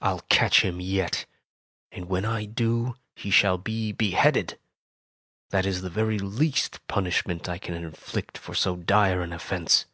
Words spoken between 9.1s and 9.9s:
an offense."